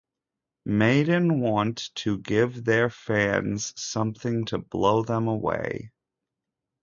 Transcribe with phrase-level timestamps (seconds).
[0.65, 5.91] Maiden want to give their fans something to blow them away.